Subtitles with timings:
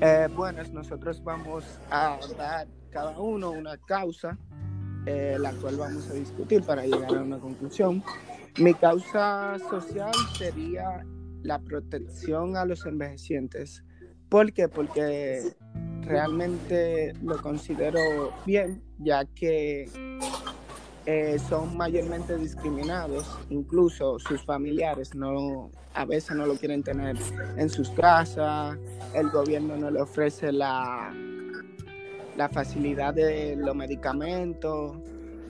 [0.00, 4.38] Eh, bueno, nosotros vamos a dar cada uno una causa,
[5.06, 8.02] eh, la cual vamos a discutir para llegar a una conclusión.
[8.58, 11.04] Mi causa social sería
[11.42, 13.84] la protección a los envejecientes.
[14.28, 14.68] ¿Por qué?
[14.68, 15.42] Porque
[16.02, 19.88] realmente lo considero bien, ya que
[21.10, 27.16] eh, son mayormente discriminados, incluso sus familiares no, a veces no lo quieren tener
[27.56, 28.76] en sus casas,
[29.14, 31.10] el gobierno no le ofrece la,
[32.36, 34.98] la facilidad de los medicamentos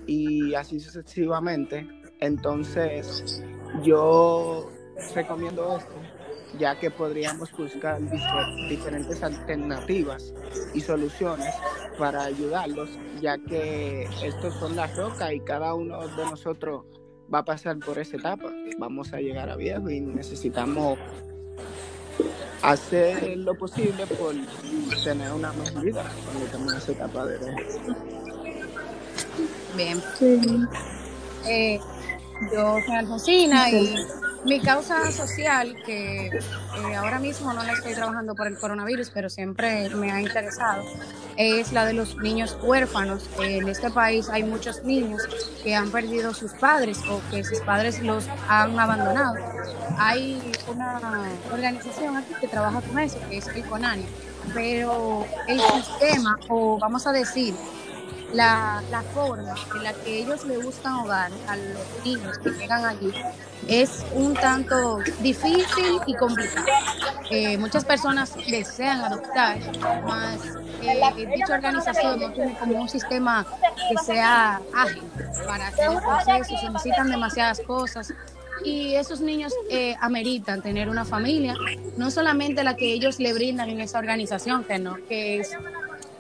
[0.06, 1.88] y así sucesivamente.
[2.20, 3.42] Entonces,
[3.82, 4.70] yo
[5.16, 5.94] recomiendo esto
[6.56, 8.00] ya que podríamos buscar
[8.68, 10.32] diferentes alternativas
[10.72, 11.52] y soluciones
[11.98, 12.88] para ayudarlos,
[13.20, 16.84] ya que estos son las rocas y cada uno de nosotros
[17.32, 18.50] va a pasar por esa etapa.
[18.78, 20.98] Vamos a llegar a viejo y necesitamos
[22.62, 24.34] hacer lo posible por
[25.04, 27.58] tener una mejor vida cuando estamos en esa etapa de viejo.
[29.76, 30.02] Bien.
[31.46, 31.78] Eh,
[32.52, 33.96] yo soy Alfonsina y
[34.44, 39.28] mi causa social, que eh, ahora mismo no la estoy trabajando por el coronavirus, pero
[39.28, 40.84] siempre me ha interesado,
[41.36, 43.28] es la de los niños huérfanos.
[43.40, 45.22] En este país hay muchos niños
[45.62, 49.34] que han perdido sus padres o que sus padres los han abandonado.
[49.98, 54.06] Hay una organización aquí que trabaja con eso, que es el CONANI,
[54.54, 57.54] pero el sistema, o vamos a decir,
[58.32, 62.84] la, la, forma en la que ellos le buscan hogar a los niños que llegan
[62.84, 63.12] allí
[63.68, 66.66] es un tanto difícil y complicado.
[67.30, 69.58] Eh, muchas personas desean adoptar,
[70.04, 70.40] más
[70.82, 73.46] eh, dicha organización no tiene como un sistema
[73.90, 75.02] que sea ágil
[75.46, 78.14] para hacer el proceso, se necesitan demasiadas cosas
[78.64, 81.54] y esos niños eh, ameritan tener una familia,
[81.96, 85.50] no solamente la que ellos le brindan en esa organización, que no, que es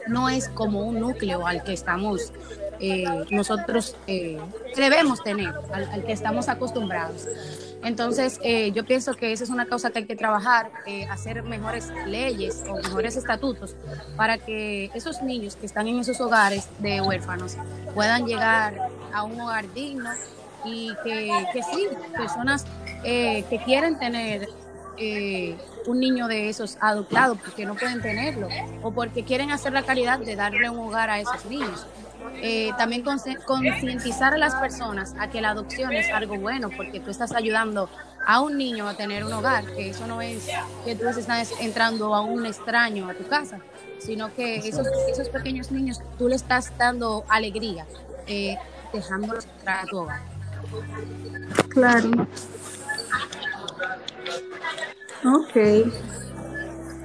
[0.08, 2.32] no es como un núcleo al que estamos
[2.80, 4.38] eh, nosotros eh,
[4.76, 7.26] debemos tener, al, que estamos acostumbrados.
[7.84, 11.42] Entonces, eh, yo pienso que esa es una causa que hay que trabajar, eh, hacer
[11.44, 13.76] mejores leyes o mejores estatutos
[14.16, 17.56] para que esos niños que están en esos hogares de huérfanos
[17.94, 20.10] puedan llegar a un hogar digno
[20.64, 21.86] y que, que sí,
[22.16, 22.64] personas
[23.02, 24.48] que quieren tener
[24.98, 28.48] eh, un niño de esos adoptado porque no pueden tenerlo
[28.82, 31.86] o porque quieren hacer la caridad de darle un hogar a esos niños.
[32.40, 33.02] Eh, también
[33.46, 37.88] concientizar a las personas a que la adopción es algo bueno porque tú estás ayudando
[38.26, 40.46] a un niño a tener un hogar, que eso no es
[40.84, 43.58] que tú estás entrando a un extraño a tu casa,
[43.98, 47.86] sino que esos, esos pequeños niños tú le estás dando alegría,
[48.26, 48.56] eh,
[48.92, 50.20] dejándolos entrar a tu hogar.
[51.70, 52.10] Claro.
[55.24, 55.92] Ok,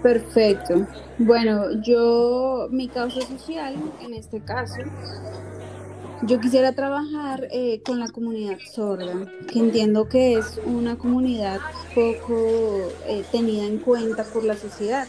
[0.01, 0.85] perfecto.
[1.17, 4.81] Bueno, yo, mi causa social, en este caso,
[6.21, 9.13] yo quisiera trabajar eh, con la comunidad sorda,
[9.51, 11.59] que entiendo que es una comunidad
[11.93, 15.07] poco eh, tenida en cuenta por la sociedad.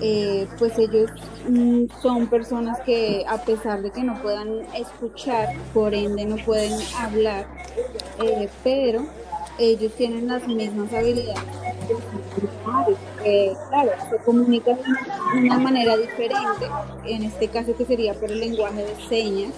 [0.00, 1.10] Eh, pues ellos
[1.48, 6.72] mm, son personas que a pesar de que no puedan escuchar, por ende no pueden
[6.98, 7.46] hablar,
[8.62, 9.06] pero
[9.58, 11.63] ellos tienen las mismas habilidades.
[13.24, 14.78] Eh, claro, se comunican
[15.34, 16.66] de una manera diferente,
[17.04, 19.52] en este caso que sería por el lenguaje de señas,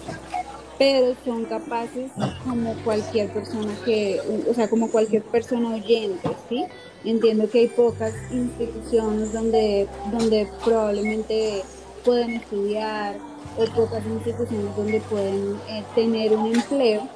[0.79, 2.11] pero son capaces
[2.45, 6.67] como cualquier persona que, o sea, como cualquier persona oyente, ¿sí?
[7.05, 11.63] Entiendo que hay pocas instituciones donde, donde probablemente
[12.05, 13.17] pueden estudiar
[13.59, 17.09] o pocas instituciones donde pueden eh, tener un empleo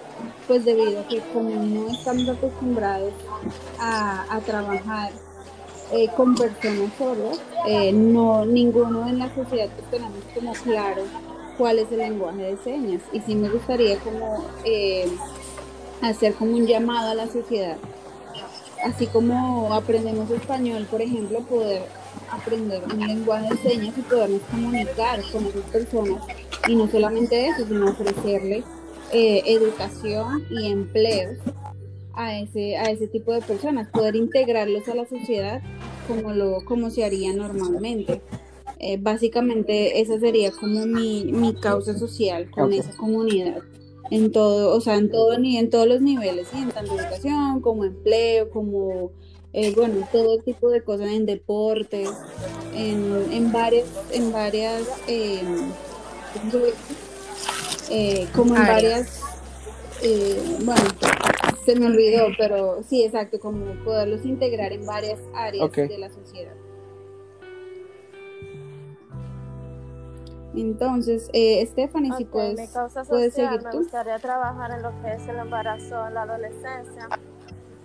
[0.46, 3.12] pues debido a que como no estamos acostumbrados
[3.78, 5.12] a, trabajar
[5.92, 11.02] eh, con personas sordas, eh, no, ninguno en la sociedad tenemos como claro
[11.60, 13.02] cuál es el lenguaje de señas.
[13.12, 15.06] Y sí me gustaría como eh,
[16.00, 17.76] hacer como un llamado a la sociedad.
[18.84, 21.82] Así como aprendemos español, por ejemplo, poder
[22.30, 26.22] aprender un lenguaje de señas y podernos comunicar con esas personas.
[26.66, 28.64] Y no solamente eso, sino ofrecerles
[29.12, 31.38] eh, educación y empleos
[32.14, 35.62] a ese, a ese tipo de personas, poder integrarlos a la sociedad
[36.06, 38.20] como, lo, como se haría normalmente.
[38.78, 43.62] Eh, básicamente esa sería como mi, mi causa social con esa comunidad
[44.10, 46.58] en todo, o sea, en todo ni en todos los niveles, ¿sí?
[46.62, 49.12] en tanto educación como empleo, como
[49.52, 52.08] eh, bueno, todo tipo de cosas en deportes,
[52.74, 55.42] en, en varias, en varias eh,
[57.90, 59.20] eh, como en varias,
[60.02, 60.80] eh, bueno,
[61.64, 66.54] se me olvidó, pero sí, exacto, como poderlos integrar en varias áreas de la sociedad.
[70.54, 73.66] Entonces, eh, Stephanie, si puedes, social, puedes seguir tú.
[73.66, 77.08] Me gustaría trabajar en lo que es el embarazo en la adolescencia,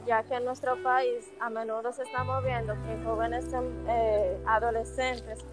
[0.08, 5.46] ya que en nuestro país a menudo se está moviendo que jóvenes em, eh, adolescentes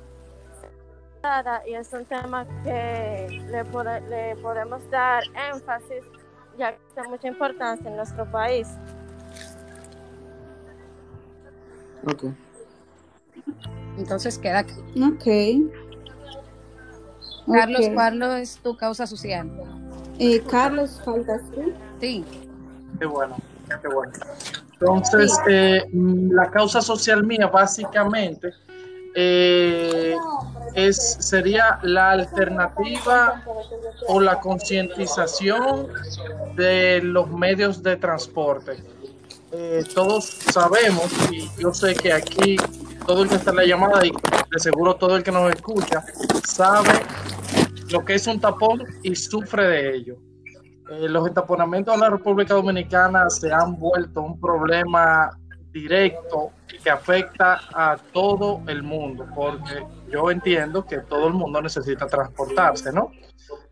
[1.67, 5.23] y es un tema que le, pode- le podemos dar
[5.53, 6.03] énfasis,
[6.59, 8.67] ya que tiene mucha importancia en nuestro país.
[12.07, 12.25] Ok.
[13.99, 14.75] Entonces queda aquí.
[15.01, 15.71] Ok.
[17.47, 17.95] Carlos, Ok.
[17.95, 19.49] ¿cuál es tu causa social?
[20.19, 21.73] Eh, Carlos, faltas tú.
[22.01, 22.25] Sí.
[22.99, 23.37] Qué bueno,
[23.81, 24.13] qué bueno.
[24.73, 28.53] Entonces, eh, la causa social mía básicamente
[29.15, 30.17] eh,
[30.75, 33.43] es, sería la alternativa
[34.09, 35.89] o la concientización
[36.57, 38.83] de los medios de transporte.
[39.53, 42.57] Eh, todos sabemos, y yo sé que aquí
[43.07, 46.05] todo el que está en la llamada y de seguro todo el que nos escucha
[46.47, 46.91] sabe
[47.91, 50.17] lo que es un tapón y sufre de ello.
[50.91, 55.31] Eh, los entaponamientos en la República Dominicana se han vuelto un problema
[55.73, 56.51] directo
[56.83, 62.93] que afecta a todo el mundo, porque yo entiendo que todo el mundo necesita transportarse,
[62.93, 63.11] ¿no?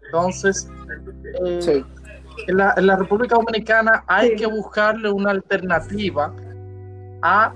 [0.06, 0.68] Entonces,
[1.46, 1.84] eh, Sí.
[2.48, 6.32] en, la, en la República Dominicana hay que buscarle una alternativa
[7.22, 7.52] a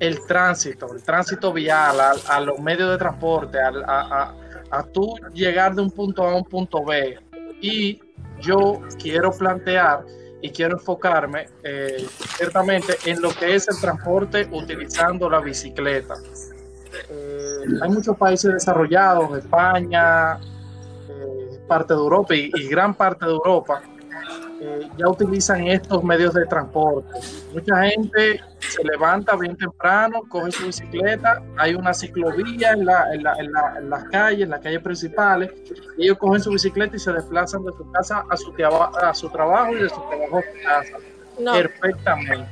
[0.00, 4.34] el tránsito, el tránsito vial, a, a los medios de transporte, a, a,
[4.70, 7.18] a tú llegar de un punto A a un punto B.
[7.60, 8.00] Y
[8.40, 10.04] yo quiero plantear
[10.44, 12.06] y quiero enfocarme eh,
[12.36, 16.16] ciertamente en lo que es el transporte utilizando la bicicleta.
[17.08, 23.32] Eh, hay muchos países desarrollados, España, eh, parte de Europa y, y gran parte de
[23.32, 23.82] Europa,
[24.66, 27.06] eh, ya utilizan estos medios de transporte.
[27.52, 33.22] Mucha gente se levanta bien temprano, coge su bicicleta, hay una ciclovía en, la- en
[33.22, 35.50] la- en la- en las calles, en las calles principales,
[35.98, 38.54] y ellos cogen su bicicleta y se desplazan de su casa a su,
[39.02, 40.96] a su trabajo y de su trabajo a su casa
[41.38, 42.48] No, perfectamente.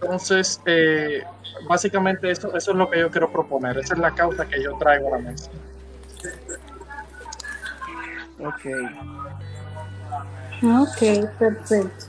[0.00, 1.22] Entonces, eh,
[1.68, 4.76] básicamente eso, eso es lo que yo quiero proponer, esa es la causa que yo
[4.78, 5.48] traigo a la mesa.
[8.40, 8.64] Ok.
[10.62, 12.06] Ok, perfecto.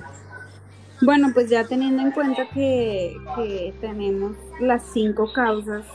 [1.01, 5.85] Bueno, pues ya teniendo en cuenta que, que tenemos las cinco causas,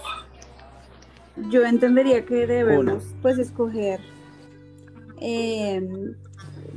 [1.50, 4.00] yo entendería que debemos pues escoger
[5.20, 6.14] eh,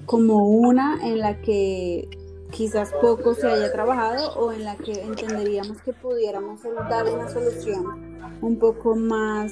[0.06, 2.08] como una en la que
[2.52, 8.20] quizás poco se haya trabajado o en la que entenderíamos que pudiéramos dar una solución
[8.42, 9.52] un poco más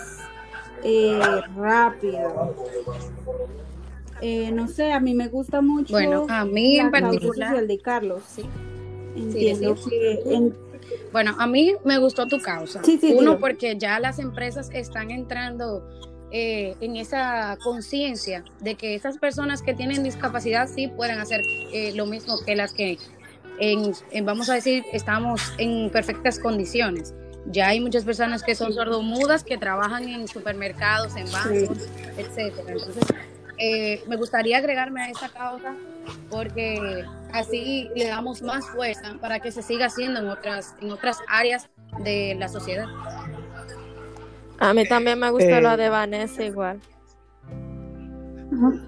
[0.84, 1.20] eh,
[1.56, 2.34] rápida.
[4.22, 7.68] Eh, no sé, a mí me gusta mucho Bueno, a mí la en particular, social
[7.68, 8.22] de Carlos.
[8.28, 8.44] Sí.
[9.16, 9.90] Entiendo sí.
[9.90, 10.56] que en-
[11.12, 12.84] bueno, a mí me gustó tu causa.
[12.84, 15.84] Sí, sí, Uno, porque ya las empresas están entrando
[16.32, 21.42] eh, en esa conciencia de que esas personas que tienen discapacidad sí pueden hacer
[21.74, 22.98] eh, lo mismo que las que,
[23.60, 27.14] en, en, vamos a decir, estamos en perfectas condiciones.
[27.48, 31.88] Ya hay muchas personas que son sordomudas, que trabajan en supermercados, en bancos,
[32.18, 32.74] etcétera.
[32.74, 33.04] Entonces,
[33.60, 35.76] eh, me gustaría agregarme a esta causa
[36.30, 37.04] porque
[37.34, 41.70] así le damos más fuerza para que se siga haciendo en otras, en otras áreas
[42.04, 42.88] de la sociedad.
[44.60, 46.80] a mí también me gustó Eh, lo de Vanessa igual.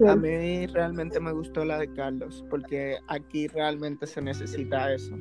[0.06, 5.16] A mí realmente me gustó la de Carlos, porque aquí realmente se necesita eso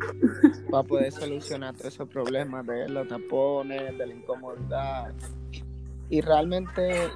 [0.69, 5.13] para poder solucionar todos esos problemas de los tapones, de la incomodidad.
[6.09, 7.11] Y realmente,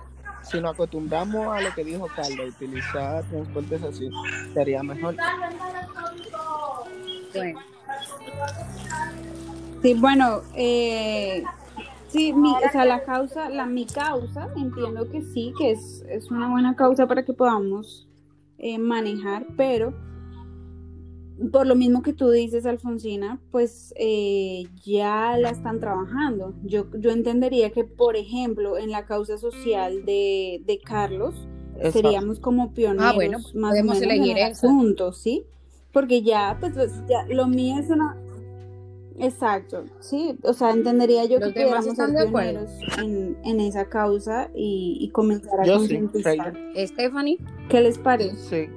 [0.45, 4.09] si nos acostumbramos a lo que dijo Carlos, utilizar transportes así,
[4.53, 5.15] sería mejor.
[9.81, 11.43] Sí, bueno, eh,
[12.07, 16.31] sí, mi, o sea, la causa, la mi causa, entiendo que sí, que es, es
[16.31, 18.07] una buena causa para que podamos
[18.57, 19.93] eh, manejar, pero
[21.51, 26.53] por lo mismo que tú dices, Alfonsina, pues eh, ya la están trabajando.
[26.63, 31.35] Yo, yo entendería que, por ejemplo, en la causa social de, de Carlos,
[31.75, 31.91] Exacto.
[31.91, 34.67] seríamos como pioneros Ah, bueno, más o podemos menos elegir en el esa.
[34.67, 35.45] asunto, ¿sí?
[35.91, 36.73] Porque ya, pues,
[37.09, 38.17] ya, lo mío es una...
[39.17, 42.69] Exacto, sí, o sea, entendería yo ¿Los que están ser pioneros
[43.01, 45.97] en, en esa causa y, y comenzar a Yo sí.
[46.85, 47.39] Stephanie,
[47.69, 48.35] ¿Qué les parece?
[48.35, 48.74] Sí,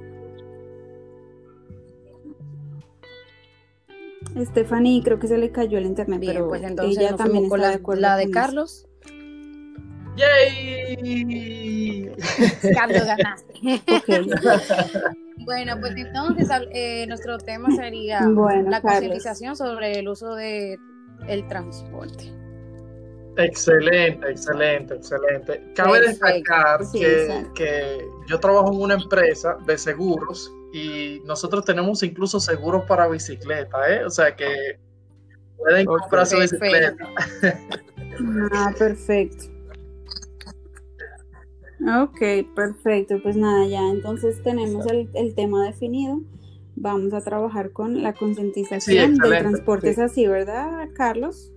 [4.37, 7.45] Stephanie creo que se le cayó el internet, bien, pero pues entonces ella nos también
[7.45, 8.31] está la, de acuerdo la de.
[8.31, 8.87] Carlos.
[10.17, 12.11] ¡Yay!
[12.75, 13.55] Carlos ganaste.
[15.45, 20.77] Bueno, pues entonces eh, nuestro tema sería Bueno, la concientización sobre el uso de
[21.27, 22.31] el transporte.
[23.39, 25.73] Excelente, excelente, excelente.
[25.75, 31.65] Cabe Perfecto, destacar sí, que, que yo trabajo en una empresa de seguros y nosotros
[31.65, 34.05] tenemos incluso seguros para bicicleta, ¿eh?
[34.05, 34.79] O sea que
[35.57, 36.59] pueden comprar su Perfecto.
[36.67, 37.09] bicicleta.
[38.53, 39.45] Ah, perfecto.
[42.03, 42.21] Ok,
[42.55, 43.21] perfecto.
[43.23, 46.21] Pues nada, ya entonces tenemos el, el tema definido.
[46.77, 49.89] Vamos a trabajar con la Sí, concientización del sí.
[49.91, 51.53] Es así, ¿verdad, Carlos?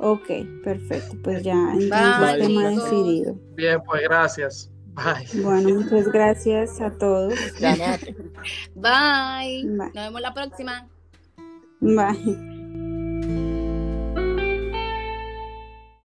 [0.00, 0.28] Ok,
[0.62, 1.16] perfecto.
[1.22, 2.84] Pues ya entonces Bye, tema chicos.
[2.84, 3.38] decidido.
[3.54, 4.70] Bien, pues gracias.
[4.94, 5.42] Bye.
[5.42, 7.34] Bueno, muchas gracias a todos.
[8.74, 9.64] Bye.
[9.64, 10.88] Nos vemos la próxima.
[11.80, 12.53] Bye.